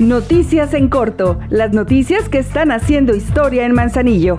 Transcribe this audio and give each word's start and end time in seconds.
Noticias 0.00 0.74
en 0.74 0.88
corto, 0.88 1.38
las 1.50 1.72
noticias 1.72 2.28
que 2.28 2.38
están 2.38 2.72
haciendo 2.72 3.14
historia 3.14 3.64
en 3.64 3.74
Manzanillo. 3.74 4.38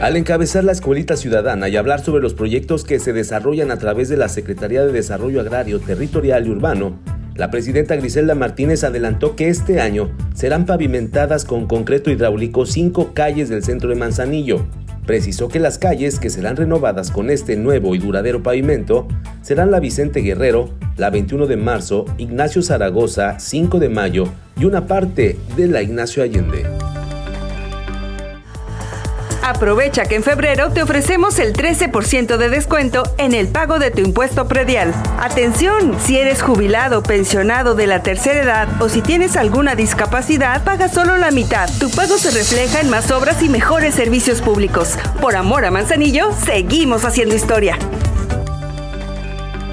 Al 0.00 0.16
encabezar 0.16 0.64
la 0.64 0.72
escuelita 0.72 1.14
ciudadana 1.14 1.68
y 1.68 1.76
hablar 1.76 2.00
sobre 2.00 2.22
los 2.22 2.32
proyectos 2.32 2.84
que 2.84 2.98
se 2.98 3.12
desarrollan 3.12 3.70
a 3.70 3.76
través 3.76 4.08
de 4.08 4.16
la 4.16 4.30
Secretaría 4.30 4.82
de 4.82 4.92
Desarrollo 4.92 5.42
Agrario, 5.42 5.78
Territorial 5.78 6.46
y 6.46 6.50
Urbano, 6.50 6.98
la 7.34 7.50
presidenta 7.50 7.96
Griselda 7.96 8.34
Martínez 8.34 8.82
adelantó 8.82 9.36
que 9.36 9.48
este 9.48 9.78
año 9.78 10.10
serán 10.34 10.64
pavimentadas 10.64 11.44
con 11.44 11.66
concreto 11.66 12.10
hidráulico 12.10 12.64
cinco 12.64 13.12
calles 13.12 13.50
del 13.50 13.62
centro 13.62 13.90
de 13.90 13.96
Manzanillo. 13.96 14.64
Precisó 15.04 15.48
que 15.48 15.60
las 15.60 15.76
calles 15.76 16.18
que 16.18 16.30
serán 16.30 16.56
renovadas 16.56 17.10
con 17.10 17.28
este 17.28 17.56
nuevo 17.56 17.94
y 17.94 17.98
duradero 17.98 18.42
pavimento 18.42 19.06
serán 19.48 19.70
la 19.70 19.80
Vicente 19.80 20.20
Guerrero, 20.20 20.68
la 20.98 21.08
21 21.08 21.46
de 21.46 21.56
marzo, 21.56 22.04
Ignacio 22.18 22.60
Zaragoza, 22.60 23.40
5 23.40 23.78
de 23.78 23.88
mayo 23.88 24.28
y 24.60 24.66
una 24.66 24.86
parte 24.86 25.38
de 25.56 25.68
la 25.68 25.80
Ignacio 25.80 26.22
Allende. 26.22 26.66
Aprovecha 29.42 30.04
que 30.04 30.16
en 30.16 30.22
febrero 30.22 30.70
te 30.72 30.82
ofrecemos 30.82 31.38
el 31.38 31.54
13% 31.54 32.36
de 32.36 32.50
descuento 32.50 33.04
en 33.16 33.32
el 33.32 33.48
pago 33.48 33.78
de 33.78 33.90
tu 33.90 34.02
impuesto 34.02 34.46
predial. 34.48 34.92
Atención, 35.18 35.96
si 35.98 36.18
eres 36.18 36.42
jubilado, 36.42 37.02
pensionado 37.02 37.74
de 37.74 37.86
la 37.86 38.02
tercera 38.02 38.42
edad 38.42 38.68
o 38.82 38.90
si 38.90 39.00
tienes 39.00 39.34
alguna 39.38 39.74
discapacidad, 39.76 40.62
paga 40.62 40.90
solo 40.90 41.16
la 41.16 41.30
mitad. 41.30 41.70
Tu 41.80 41.90
pago 41.90 42.18
se 42.18 42.32
refleja 42.32 42.82
en 42.82 42.90
más 42.90 43.10
obras 43.10 43.42
y 43.42 43.48
mejores 43.48 43.94
servicios 43.94 44.42
públicos. 44.42 44.98
Por 45.22 45.36
amor 45.36 45.64
a 45.64 45.70
Manzanillo, 45.70 46.32
seguimos 46.32 47.06
haciendo 47.06 47.34
historia. 47.34 47.78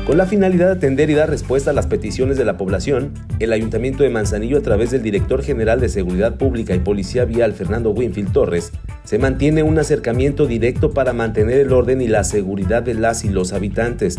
Con 0.06 0.20
la 0.20 0.28
finalidad 0.28 0.68
de 0.68 0.74
atender 0.74 1.10
y 1.10 1.16
dar 1.16 1.32
respuesta 1.32 1.72
a 1.72 1.74
las 1.74 1.88
peticiones 1.88 2.38
de 2.38 2.46
la 2.46 2.58
población, 2.58 3.12
el 3.40 3.52
Ayuntamiento 3.52 4.04
de 4.04 4.12
Manzanillo, 4.12 4.60
a 4.60 4.62
través 4.62 4.92
del 4.92 5.02
Director 5.02 5.42
General 5.42 5.80
de 5.80 5.90
Seguridad 5.90 6.36
Pública 6.36 6.76
y 6.76 6.80
Policía 6.80 7.26
Vial, 7.26 7.54
Fernando 7.54 7.90
Winfield 7.90 8.32
Torres, 8.32 8.72
se 9.04 9.18
mantiene 9.18 9.64
un 9.64 9.80
acercamiento 9.80 10.46
directo 10.46 10.92
para 10.92 11.12
mantener 11.12 11.58
el 11.58 11.74
orden 11.74 12.02
y 12.02 12.08
la 12.08 12.24
seguridad 12.24 12.84
de 12.84 12.94
las 12.94 13.26
y 13.26 13.30
los 13.30 13.52
habitantes. 13.52 14.18